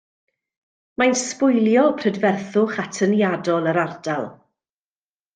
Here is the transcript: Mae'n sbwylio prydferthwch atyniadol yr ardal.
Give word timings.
Mae'n 1.01 1.11
sbwylio 1.19 1.83
prydferthwch 1.99 2.79
atyniadol 2.85 3.69
yr 3.73 3.81
ardal. 3.83 4.25